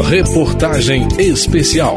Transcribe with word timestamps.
Reportagem 0.00 1.06
especial. 1.18 1.96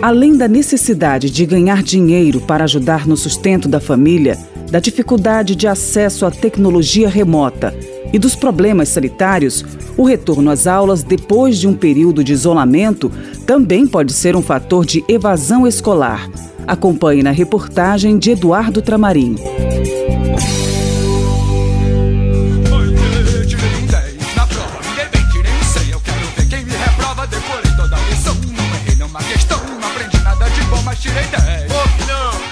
Além 0.00 0.34
da 0.34 0.48
necessidade 0.48 1.28
de 1.28 1.44
ganhar 1.44 1.82
dinheiro 1.82 2.40
para 2.40 2.64
ajudar 2.64 3.06
no 3.06 3.18
sustento 3.18 3.68
da 3.68 3.80
família, 3.80 4.38
da 4.70 4.80
dificuldade 4.80 5.54
de 5.54 5.68
acesso 5.68 6.24
à 6.24 6.30
tecnologia 6.30 7.06
remota 7.06 7.76
e 8.14 8.18
dos 8.18 8.34
problemas 8.34 8.88
sanitários, 8.88 9.62
o 9.94 10.02
retorno 10.02 10.50
às 10.50 10.66
aulas 10.66 11.02
depois 11.02 11.58
de 11.58 11.68
um 11.68 11.74
período 11.74 12.24
de 12.24 12.32
isolamento 12.32 13.12
também 13.44 13.86
pode 13.86 14.14
ser 14.14 14.34
um 14.34 14.42
fator 14.42 14.86
de 14.86 15.04
evasão 15.06 15.66
escolar. 15.66 16.30
Acompanhe 16.66 17.22
na 17.22 17.30
reportagem 17.30 18.18
de 18.18 18.30
Eduardo 18.30 18.80
Tramarim. 18.80 19.36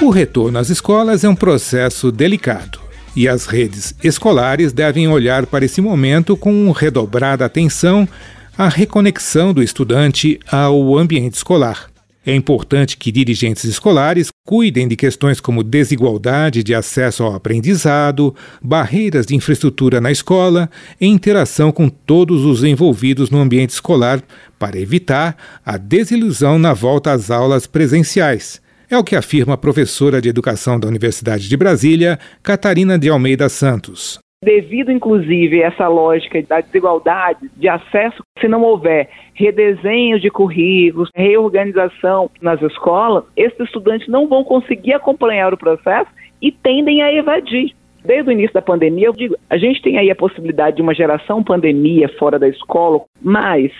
O 0.08 0.10
retorno 0.10 0.58
às 0.58 0.70
escolas 0.70 1.22
é 1.22 1.28
um 1.28 1.34
processo 1.34 2.10
delicado 2.10 2.80
e 3.14 3.28
as 3.28 3.44
redes 3.44 3.94
escolares 4.02 4.72
devem 4.72 5.06
olhar 5.06 5.44
para 5.44 5.66
esse 5.66 5.82
momento 5.82 6.34
com 6.34 6.70
redobrada 6.70 7.44
atenção 7.44 8.08
à 8.56 8.70
reconexão 8.70 9.52
do 9.52 9.62
estudante 9.62 10.40
ao 10.50 10.96
ambiente 10.96 11.34
escolar. 11.34 11.90
É 12.24 12.34
importante 12.34 12.96
que 12.96 13.12
dirigentes 13.12 13.64
escolares 13.64 14.30
cuidem 14.46 14.88
de 14.88 14.96
questões 14.96 15.40
como 15.40 15.62
desigualdade 15.62 16.64
de 16.64 16.74
acesso 16.74 17.22
ao 17.22 17.34
aprendizado, 17.34 18.34
barreiras 18.62 19.26
de 19.26 19.36
infraestrutura 19.36 20.00
na 20.00 20.10
escola 20.10 20.70
e 20.98 21.06
interação 21.06 21.70
com 21.70 21.90
todos 21.90 22.46
os 22.46 22.64
envolvidos 22.64 23.28
no 23.28 23.38
ambiente 23.38 23.74
escolar 23.74 24.22
para 24.59 24.80
evitar 24.80 25.37
a 25.66 25.76
desilusão 25.76 26.59
na 26.59 26.72
volta 26.72 27.12
às 27.12 27.30
aulas 27.30 27.66
presenciais 27.66 28.66
é 28.90 28.96
o 28.96 29.04
que 29.04 29.14
afirma 29.14 29.54
a 29.54 29.58
professora 29.58 30.20
de 30.20 30.28
educação 30.28 30.80
da 30.80 30.88
Universidade 30.88 31.48
de 31.48 31.56
Brasília, 31.56 32.18
Catarina 32.42 32.98
de 32.98 33.08
Almeida 33.08 33.48
Santos. 33.48 34.18
Devido, 34.42 34.92
inclusive, 34.92 35.62
a 35.62 35.66
essa 35.66 35.88
lógica 35.88 36.40
da 36.42 36.60
desigualdade 36.60 37.50
de 37.56 37.68
acesso, 37.68 38.22
se 38.40 38.46
não 38.46 38.62
houver 38.62 39.10
redesenho 39.34 40.20
de 40.20 40.30
currículos, 40.30 41.10
reorganização 41.14 42.30
nas 42.40 42.62
escolas, 42.62 43.24
esses 43.36 43.59
estudantes 43.59 44.06
não 44.06 44.28
vão 44.28 44.44
conseguir 44.44 44.94
acompanhar 44.94 45.52
o 45.52 45.59
processo 45.59 46.10
e 46.40 46.52
tendem 46.52 47.02
a 47.02 47.12
evadir. 47.12 47.74
Desde 48.04 48.30
o 48.30 48.32
início 48.32 48.54
da 48.54 48.62
pandemia, 48.62 49.09
eu 49.09 49.12
digo, 49.12 49.36
a 49.50 49.59
gente 49.59 49.82
tem 49.82 49.98
aí 49.98 50.09
a 50.09 50.16
possibilidade 50.16 50.76
de 50.76 50.82
uma 50.82 50.94
geração 50.94 51.42
pandemia 51.42 52.09
fora 52.16 52.38
da 52.38 52.48
escola, 52.48 53.00
mas 53.20 53.72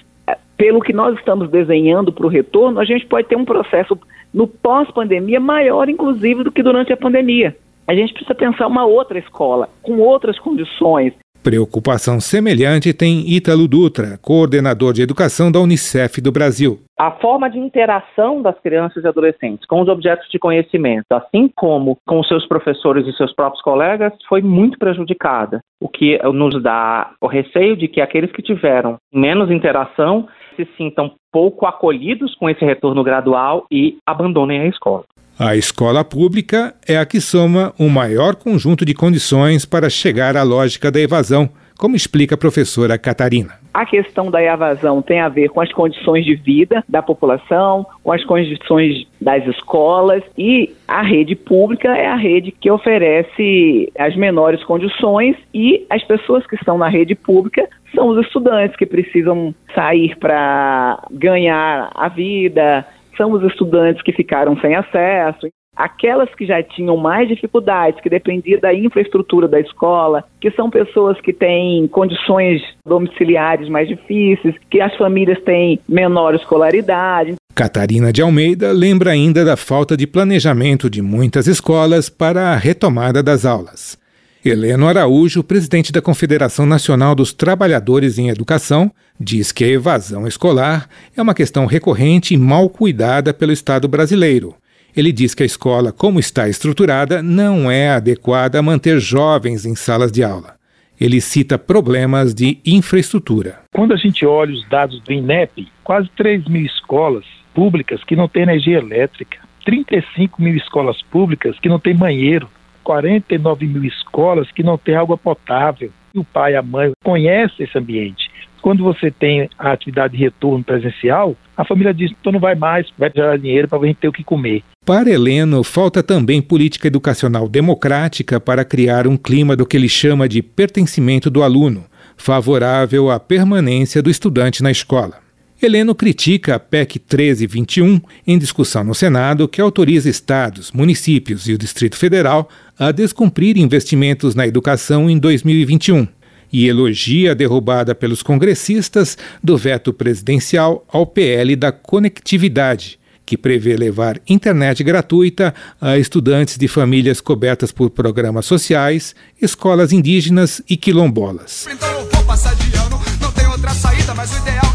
pelo 0.59 0.81
que 0.81 0.93
nós 0.93 1.17
estamos 1.17 1.49
desenhando 1.49 2.13
para 2.13 2.27
o 2.27 2.29
retorno, 2.29 2.81
a 2.81 2.85
gente 2.85 3.07
pode 3.07 3.29
ter 3.29 3.37
um 3.37 3.45
processo 3.45 3.97
no 4.35 4.49
pós-pandemia 4.49 5.39
maior, 5.39 5.89
inclusive, 5.89 6.43
do 6.43 6.51
que 6.51 6.65
durante 6.65 6.93
a 6.93 6.97
pandemia. 6.97 7.57
A 7.87 7.95
gente 7.95 8.13
precisa 8.13 8.35
pensar 8.35 8.67
uma 8.67 8.85
outra 8.85 9.19
escola, 9.19 9.71
com 9.81 9.99
outras 9.99 10.39
condições. 10.39 11.15
Preocupação 11.43 12.21
semelhante 12.21 12.93
tem 12.93 13.21
Ítalo 13.31 13.69
Dutra, 13.69 14.19
coordenador 14.21 14.93
de 14.93 15.03
educação 15.03 15.53
da 15.53 15.61
Unicef 15.61 16.21
do 16.21 16.33
Brasil. 16.33 16.81
A 16.99 17.13
forma 17.13 17.49
de 17.49 17.59
interação 17.59 18.43
das 18.43 18.59
crianças 18.61 19.05
e 19.05 19.07
adolescentes 19.07 19.65
com 19.67 19.81
os 19.81 19.89
objetos 19.89 20.29
de 20.31 20.39
conhecimento, 20.39 21.07
assim 21.13 21.49
como 21.55 21.97
com 22.07 22.23
seus 22.25 22.47
professores 22.47 23.07
e 23.07 23.17
seus 23.17 23.33
próprios 23.33 23.63
colegas, 23.63 24.13
foi 24.29 24.43
muito 24.43 24.79
prejudicada, 24.79 25.61
o 25.81 25.89
que 25.89 26.19
nos 26.33 26.61
dá 26.61 27.13
o 27.21 27.29
receio 27.29 27.77
de 27.77 27.87
que 27.87 28.01
aqueles 28.01 28.33
que 28.33 28.43
tiveram 28.43 28.97
menos 29.13 29.51
interação 29.51 30.27
se 30.57 30.69
sintam 30.77 31.13
pouco 31.33 31.67
acolhidos 31.67 32.35
com 32.35 32.51
esse 32.51 32.65
retorno 32.65 33.05
gradual 33.05 33.65
e 33.71 33.97
abandonem 34.05 34.61
a 34.63 34.67
escola. 34.67 35.05
A 35.41 35.55
escola 35.55 36.03
pública 36.03 36.75
é 36.85 36.99
a 36.99 37.07
que 37.07 37.21
soma 37.21 37.73
o 37.79 37.89
maior 37.89 38.35
conjunto 38.35 38.85
de 38.85 38.93
condições 38.93 39.65
para 39.65 39.89
chegar 39.89 40.37
à 40.37 40.43
lógica 40.43 40.91
da 40.91 40.99
evasão, 40.99 41.49
como 41.79 41.95
explica 41.95 42.35
a 42.35 42.39
professora 42.39 42.99
Catarina. 42.99 43.55
A 43.73 43.87
questão 43.87 44.33
da 44.33 44.43
evasão 44.43 45.01
tem 45.01 45.21
a 45.21 45.29
ver 45.29 45.51
com 45.51 45.61
as 45.61 45.73
condições 45.73 46.25
de 46.25 46.35
vida 46.35 46.83
da 46.89 47.01
população, 47.01 47.87
com 48.03 48.11
as 48.11 48.25
condições 48.25 49.07
das 49.21 49.47
escolas 49.47 50.25
e 50.37 50.75
a 50.89 51.03
rede 51.03 51.37
pública 51.37 51.97
é 51.97 52.09
a 52.09 52.17
rede 52.17 52.51
que 52.51 52.69
oferece 52.69 53.93
as 53.97 54.17
menores 54.17 54.65
condições 54.65 55.37
e 55.55 55.87
as 55.89 56.03
pessoas 56.03 56.45
que 56.49 56.57
estão 56.57 56.77
na 56.77 56.89
rede 56.89 57.15
pública 57.15 57.69
são 57.95 58.09
os 58.09 58.27
estudantes 58.27 58.77
que 58.77 58.85
precisam 58.85 59.55
sair 59.73 60.17
para 60.17 61.01
ganhar 61.13 61.91
a 61.95 62.09
vida, 62.09 62.85
são 63.19 63.33
os 63.33 63.43
estudantes 63.43 64.03
que 64.03 64.13
ficaram 64.13 64.57
sem 64.61 64.75
acesso. 64.75 65.49
Aquelas 65.77 66.35
que 66.35 66.47
já 66.47 66.61
tinham 66.63 66.97
mais 66.97 67.29
dificuldades, 67.29 68.01
que 68.01 68.09
dependiam 68.09 68.59
da 68.59 68.75
infraestrutura 68.75 69.47
da 69.47 69.61
escola, 69.61 70.25
que 70.41 70.51
são 70.53 70.71
pessoas 70.71 71.21
que 71.21 71.33
têm 71.33 71.87
condições 71.89 72.63
domiciliares 72.85 73.69
mais 73.69 73.87
difíceis, 73.87 74.57
que 74.71 74.81
as 74.81 74.97
famílias 74.97 75.41
têm 75.43 75.79
menor 75.89 76.35
escolaridade. 76.35 77.35
Catarina 77.55 78.13
de 78.13 78.23
Almeida 78.23 78.73
lembra 78.73 79.11
ainda 79.11 79.45
da 79.45 79.57
falta 79.57 79.97
de 79.97 80.07
planejamento 80.07 80.89
de 80.89 81.03
muitas 81.03 81.47
escolas 81.47 82.09
para 82.09 82.53
a 82.53 82.57
retomada 82.57 83.23
das 83.23 83.45
aulas. 83.45 83.98
Heleno 84.45 84.87
Araújo, 84.87 85.43
presidente 85.43 85.93
da 85.93 86.01
Confederação 86.01 86.65
Nacional 86.65 87.15
dos 87.15 87.33
Trabalhadores 87.33 88.19
em 88.19 88.29
Educação, 88.29 88.91
diz 89.19 89.53
que 89.53 89.65
a 89.65 89.69
evasão 89.69 90.27
escolar 90.27 90.89
é 91.17 91.21
uma 91.21 91.35
questão 91.35 91.67
recorrente 91.67 92.35
e 92.35 92.39
mal 92.39 92.69
cuidada 92.69 93.35
pelo 93.35 93.53
Estado 93.53 93.89
brasileiro 93.89 94.55
ele 94.99 95.13
diz 95.13 95.33
que 95.33 95.45
a 95.45 95.47
escola, 95.47 95.93
como 95.93 96.19
está 96.19 96.49
estruturada, 96.49 97.23
não 97.23 97.71
é 97.71 97.91
adequada 97.91 98.59
a 98.59 98.63
manter 98.63 98.99
jovens 98.99 99.65
em 99.65 99.77
salas 99.77 100.11
de 100.11 100.25
aula. 100.25 100.57
Ele 101.01 101.21
cita 101.21 101.57
problemas 101.57 102.35
de 102.35 102.59
infraestrutura. 102.67 103.61
Quando 103.73 103.95
a 103.95 103.97
gente 103.97 104.27
olha 104.27 104.53
os 104.53 104.69
dados 104.69 105.01
do 105.03 105.13
INEP, 105.13 105.69
quase 105.85 106.11
3 106.17 106.49
mil 106.49 106.67
escolas 106.67 107.25
públicas 107.55 108.03
que 108.03 108.17
não 108.17 108.27
têm 108.27 108.43
energia 108.43 108.79
elétrica, 108.79 109.39
35 109.65 110.43
mil 110.43 110.57
escolas 110.57 111.01
públicas 111.03 111.57
que 111.61 111.69
não 111.69 111.79
têm 111.79 111.95
banheiro, 111.95 112.49
49 112.89 113.67
mil 113.67 113.85
escolas 113.85 114.51
que 114.51 114.63
não 114.63 114.79
têm 114.79 114.95
água 114.95 115.19
potável. 115.19 115.91
E 116.15 116.19
o 116.19 116.25
pai 116.25 116.55
e 116.55 116.57
a 116.57 116.63
mãe 116.63 116.91
conhecem 117.05 117.67
esse 117.67 117.77
ambiente. 117.77 118.31
Quando 118.63 118.83
você 118.83 119.11
tem 119.11 119.51
a 119.59 119.73
atividade 119.73 120.17
de 120.17 120.25
retorno 120.25 120.65
presencial, 120.65 121.37
a 121.55 121.67
família 121.67 121.93
diz: 121.93 122.11
então 122.19 122.33
não 122.33 122.41
vai 122.41 122.55
mais, 122.55 122.89
vai 122.97 123.13
gerar 123.15 123.37
dinheiro 123.37 123.69
para 123.69 123.79
a 123.79 123.87
gente 123.87 123.99
ter 123.99 124.09
o 124.09 124.13
que 124.13 124.25
comer. 124.25 124.63
Para 124.87 125.11
Heleno, 125.11 125.63
falta 125.63 126.03
também 126.03 126.41
política 126.41 126.87
educacional 126.87 127.47
democrática 127.47 128.41
para 128.41 128.65
criar 128.65 129.07
um 129.07 129.19
clima 129.19 129.55
do 129.55 129.67
que 129.67 129.77
ele 129.77 129.89
chama 129.89 130.27
de 130.27 130.41
pertencimento 130.41 131.29
do 131.29 131.43
aluno, 131.43 131.85
favorável 132.17 133.11
à 133.11 133.21
permanência 133.21 134.03
do 134.03 134.09
estudante 134.09 134.63
na 134.63 134.71
escola. 134.71 135.28
Heleno 135.61 135.93
critica 135.93 136.55
a 136.55 136.59
PEC 136.61 137.01
1321, 137.01 138.01
em 138.25 138.39
discussão 138.39 138.85
no 138.85 138.95
Senado, 138.95 139.49
que 139.49 139.61
autoriza 139.61 140.09
estados, 140.09 140.71
municípios 140.71 141.49
e 141.49 141.53
o 141.53 141.59
Distrito 141.59 141.97
Federal 141.97 142.49
a 142.79 142.93
descumprir 142.93 143.59
investimentos 143.59 144.37
na 144.37 144.47
educação 144.47 145.11
em 145.11 145.19
2021 145.19 146.07
e 146.53 146.69
elogia 146.69 147.33
a 147.33 147.35
derrubada 147.35 147.93
pelos 147.93 148.23
congressistas 148.23 149.19
do 149.43 149.57
veto 149.57 149.93
presidencial 149.93 150.87
ao 150.89 151.05
PL 151.05 151.57
da 151.57 151.73
conectividade, 151.73 152.97
que 153.27 153.37
prevê 153.37 153.77
levar 153.77 154.21
internet 154.29 154.85
gratuita 154.85 155.53
a 155.81 155.99
estudantes 155.99 156.57
de 156.57 156.69
famílias 156.69 157.21
cobertas 157.21 157.73
por 157.73 157.91
programas 157.91 158.47
sociais, 158.47 159.13
escolas 159.43 159.93
indígenas 159.93 160.63
e 160.71 160.77
quilombolas. 160.77 161.67
Então 161.69 161.91
eu 161.91 162.09
vou 162.11 162.25
passar 162.25 162.55
de 162.55 162.77
ano, 162.77 163.01
não 163.21 163.33
tem 163.33 163.47
outra 163.49 163.71
saída, 163.71 164.15
mas 164.15 164.33
o 164.33 164.39
ideal 164.39 164.68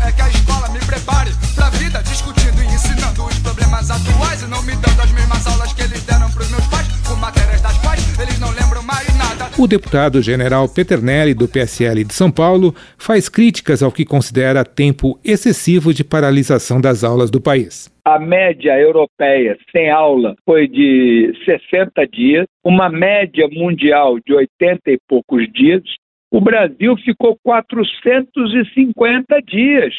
atuais 3.93 4.41
e 4.41 4.49
não 4.49 4.61
me 4.63 4.73
dando 4.81 5.01
as 5.01 5.11
mesmas 5.11 5.45
aulas 5.45 5.71
que 5.73 5.81
eles 5.83 6.03
deram 6.05 6.29
para 6.31 6.41
os 6.41 6.49
meus 6.49 6.65
pais, 6.67 6.87
com 7.07 7.15
matérias 7.15 7.61
das 7.61 7.77
quais 7.79 8.19
eles 8.19 8.39
não 8.39 8.49
lembram 8.49 8.81
mais 8.83 9.07
nada. 9.17 9.51
O 9.57 9.67
deputado 9.67 10.21
general 10.21 10.67
Peternelli, 10.67 11.33
do 11.33 11.47
PSL 11.47 12.03
de 12.03 12.13
São 12.13 12.31
Paulo, 12.31 12.73
faz 12.97 13.29
críticas 13.29 13.83
ao 13.83 13.91
que 13.91 14.03
considera 14.03 14.65
tempo 14.65 15.19
excessivo 15.23 15.93
de 15.93 16.03
paralisação 16.03 16.81
das 16.81 17.03
aulas 17.03 17.29
do 17.29 17.39
país. 17.39 17.91
A 18.03 18.19
média 18.19 18.77
europeia 18.79 19.57
sem 19.71 19.89
aula 19.91 20.35
foi 20.43 20.67
de 20.67 21.31
60 21.45 22.05
dias, 22.07 22.45
uma 22.63 22.89
média 22.89 23.47
mundial 23.47 24.17
de 24.25 24.33
80 24.33 24.81
e 24.87 24.97
poucos 25.07 25.47
dias. 25.53 25.83
O 26.31 26.41
Brasil 26.41 26.97
ficou 26.97 27.37
450 27.43 29.39
dias. 29.47 29.93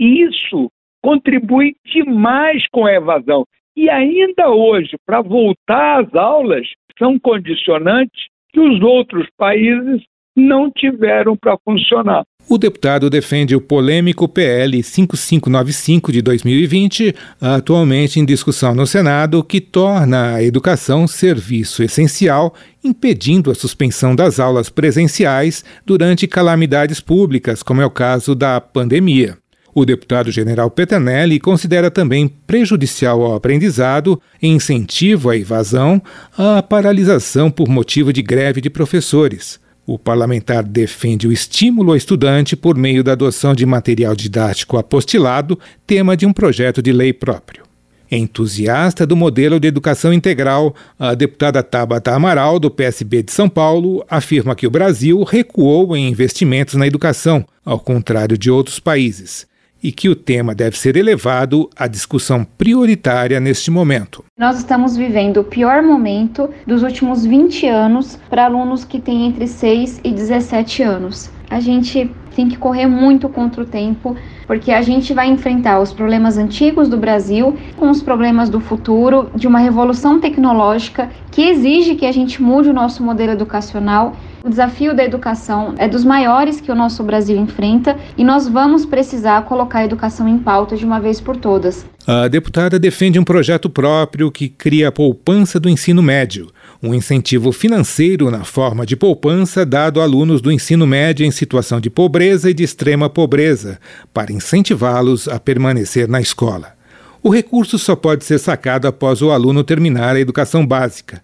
E 0.00 0.24
isso 0.24 0.68
contribui 1.04 1.76
demais 1.84 2.66
com 2.72 2.86
a 2.86 2.94
evasão. 2.94 3.44
E 3.76 3.90
ainda 3.90 4.48
hoje, 4.48 4.96
para 5.04 5.20
voltar 5.20 6.00
às 6.00 6.14
aulas, 6.14 6.66
são 6.98 7.18
condicionantes 7.18 8.24
que 8.50 8.58
os 8.58 8.80
outros 8.80 9.28
países 9.36 10.02
não 10.34 10.70
tiveram 10.70 11.36
para 11.36 11.58
funcionar. 11.62 12.24
O 12.48 12.56
deputado 12.56 13.10
defende 13.10 13.54
o 13.54 13.60
polêmico 13.60 14.26
PL 14.26 14.82
5595 14.82 16.10
de 16.10 16.22
2020, 16.22 17.14
atualmente 17.40 18.18
em 18.18 18.24
discussão 18.24 18.74
no 18.74 18.86
Senado, 18.86 19.44
que 19.44 19.60
torna 19.60 20.36
a 20.36 20.42
educação 20.42 21.06
serviço 21.06 21.82
essencial, 21.82 22.54
impedindo 22.82 23.50
a 23.50 23.54
suspensão 23.54 24.16
das 24.16 24.40
aulas 24.40 24.70
presenciais 24.70 25.64
durante 25.84 26.26
calamidades 26.26 27.00
públicas, 27.00 27.62
como 27.62 27.82
é 27.82 27.86
o 27.86 27.90
caso 27.90 28.34
da 28.34 28.60
pandemia. 28.60 29.36
O 29.74 29.84
deputado 29.84 30.30
general 30.30 30.70
Petanelli 30.70 31.40
considera 31.40 31.90
também 31.90 32.28
prejudicial 32.28 33.22
ao 33.22 33.34
aprendizado, 33.34 34.22
incentivo 34.40 35.30
à 35.30 35.36
evasão, 35.36 36.00
a 36.38 36.62
paralisação 36.62 37.50
por 37.50 37.68
motivo 37.68 38.12
de 38.12 38.22
greve 38.22 38.60
de 38.60 38.70
professores. 38.70 39.58
O 39.84 39.98
parlamentar 39.98 40.62
defende 40.62 41.26
o 41.26 41.32
estímulo 41.32 41.90
ao 41.90 41.96
estudante 41.96 42.54
por 42.54 42.76
meio 42.76 43.02
da 43.02 43.12
adoção 43.12 43.52
de 43.52 43.66
material 43.66 44.14
didático 44.14 44.78
apostilado, 44.78 45.58
tema 45.84 46.16
de 46.16 46.24
um 46.24 46.32
projeto 46.32 46.80
de 46.80 46.92
lei 46.92 47.12
próprio. 47.12 47.64
Entusiasta 48.08 49.04
do 49.04 49.16
modelo 49.16 49.58
de 49.58 49.66
educação 49.66 50.12
integral, 50.12 50.72
a 50.96 51.14
deputada 51.14 51.64
Tabata 51.64 52.12
Amaral, 52.12 52.60
do 52.60 52.70
PSB 52.70 53.24
de 53.24 53.32
São 53.32 53.48
Paulo, 53.48 54.04
afirma 54.08 54.54
que 54.54 54.68
o 54.68 54.70
Brasil 54.70 55.24
recuou 55.24 55.96
em 55.96 56.08
investimentos 56.08 56.76
na 56.76 56.86
educação, 56.86 57.44
ao 57.64 57.80
contrário 57.80 58.38
de 58.38 58.52
outros 58.52 58.78
países 58.78 59.52
e 59.84 59.92
que 59.92 60.08
o 60.08 60.16
tema 60.16 60.54
deve 60.54 60.78
ser 60.78 60.96
elevado 60.96 61.68
à 61.76 61.86
discussão 61.86 62.42
prioritária 62.42 63.38
neste 63.38 63.70
momento. 63.70 64.24
Nós 64.38 64.56
estamos 64.56 64.96
vivendo 64.96 65.42
o 65.42 65.44
pior 65.44 65.82
momento 65.82 66.48
dos 66.66 66.82
últimos 66.82 67.26
20 67.26 67.66
anos 67.66 68.18
para 68.30 68.46
alunos 68.46 68.82
que 68.82 68.98
têm 68.98 69.26
entre 69.26 69.46
6 69.46 70.00
e 70.02 70.10
17 70.10 70.82
anos. 70.82 71.30
A 71.50 71.60
gente 71.60 72.10
tem 72.34 72.48
que 72.48 72.56
correr 72.56 72.86
muito 72.86 73.28
contra 73.28 73.62
o 73.62 73.66
tempo, 73.66 74.16
porque 74.46 74.72
a 74.72 74.80
gente 74.80 75.12
vai 75.12 75.28
enfrentar 75.28 75.78
os 75.78 75.92
problemas 75.92 76.38
antigos 76.38 76.88
do 76.88 76.96
Brasil 76.96 77.54
com 77.76 77.90
os 77.90 78.02
problemas 78.02 78.48
do 78.48 78.60
futuro, 78.60 79.30
de 79.34 79.46
uma 79.46 79.58
revolução 79.58 80.18
tecnológica 80.18 81.10
que 81.30 81.42
exige 81.42 81.94
que 81.94 82.06
a 82.06 82.12
gente 82.12 82.42
mude 82.42 82.70
o 82.70 82.74
nosso 82.74 83.04
modelo 83.04 83.32
educacional 83.32 84.16
o 84.44 84.50
desafio 84.50 84.94
da 84.94 85.02
educação 85.02 85.74
é 85.78 85.88
dos 85.88 86.04
maiores 86.04 86.60
que 86.60 86.70
o 86.70 86.74
nosso 86.74 87.02
Brasil 87.02 87.34
enfrenta 87.34 87.96
e 88.14 88.22
nós 88.22 88.46
vamos 88.46 88.84
precisar 88.84 89.42
colocar 89.46 89.78
a 89.78 89.84
educação 89.86 90.28
em 90.28 90.38
pauta 90.38 90.76
de 90.76 90.84
uma 90.84 91.00
vez 91.00 91.18
por 91.18 91.34
todas. 91.34 91.86
A 92.06 92.28
deputada 92.28 92.78
defende 92.78 93.18
um 93.18 93.24
projeto 93.24 93.70
próprio 93.70 94.30
que 94.30 94.50
cria 94.50 94.88
a 94.88 94.92
poupança 94.92 95.58
do 95.58 95.66
ensino 95.66 96.02
médio, 96.02 96.50
um 96.82 96.92
incentivo 96.92 97.52
financeiro 97.52 98.30
na 98.30 98.44
forma 98.44 98.84
de 98.84 98.94
poupança 98.94 99.64
dado 99.64 99.98
a 99.98 100.04
alunos 100.04 100.42
do 100.42 100.52
ensino 100.52 100.86
médio 100.86 101.24
em 101.24 101.30
situação 101.30 101.80
de 101.80 101.88
pobreza 101.88 102.50
e 102.50 102.54
de 102.54 102.62
extrema 102.62 103.08
pobreza, 103.08 103.80
para 104.12 104.30
incentivá-los 104.30 105.26
a 105.26 105.40
permanecer 105.40 106.06
na 106.06 106.20
escola. 106.20 106.74
O 107.22 107.30
recurso 107.30 107.78
só 107.78 107.96
pode 107.96 108.22
ser 108.26 108.38
sacado 108.38 108.86
após 108.86 109.22
o 109.22 109.30
aluno 109.30 109.64
terminar 109.64 110.14
a 110.14 110.20
educação 110.20 110.66
básica. 110.66 111.22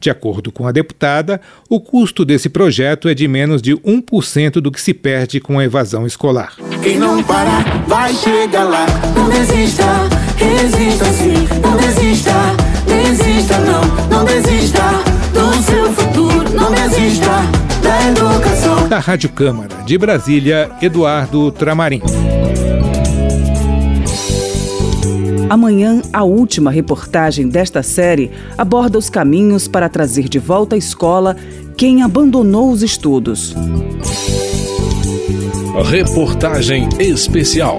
De 0.00 0.08
acordo 0.08 0.50
com 0.50 0.66
a 0.66 0.72
deputada, 0.72 1.40
o 1.68 1.78
custo 1.78 2.24
desse 2.24 2.48
projeto 2.48 3.06
é 3.06 3.14
de 3.14 3.28
menos 3.28 3.60
de 3.60 3.76
1% 3.76 4.52
do 4.52 4.72
que 4.72 4.80
se 4.80 4.94
perde 4.94 5.40
com 5.40 5.58
a 5.58 5.64
evasão 5.64 6.06
escolar. 6.06 6.54
Quem 6.82 6.98
não 6.98 7.22
para, 7.22 7.60
vai 7.86 8.14
chegar 8.14 8.64
lá. 8.64 8.86
Não 9.14 9.28
desista, 9.28 9.84
resista 10.36 11.04
sim. 11.04 11.46
Não 11.60 11.76
desista, 11.76 12.32
desista 12.86 13.58
não. 13.58 13.82
Não 14.08 14.24
desista 14.24 14.82
do 15.34 15.62
seu 15.62 15.92
futuro. 15.92 16.50
Não 16.54 16.72
desista 16.72 17.30
da 17.82 18.08
educação. 18.08 18.88
Da 18.88 18.98
Rádio 18.98 19.28
Câmara 19.28 19.82
de 19.84 19.98
Brasília, 19.98 20.70
Eduardo 20.80 21.52
Tramarim. 21.52 22.00
Amanhã, 25.50 26.00
a 26.12 26.22
última 26.22 26.70
reportagem 26.70 27.48
desta 27.48 27.82
série 27.82 28.30
aborda 28.56 28.96
os 28.96 29.10
caminhos 29.10 29.66
para 29.66 29.88
trazer 29.88 30.28
de 30.28 30.38
volta 30.38 30.76
à 30.76 30.78
escola 30.78 31.36
quem 31.76 32.02
abandonou 32.04 32.70
os 32.70 32.84
estudos. 32.84 33.52
Reportagem 35.90 36.88
especial. 37.00 37.78